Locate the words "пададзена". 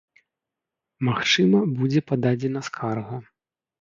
2.13-2.59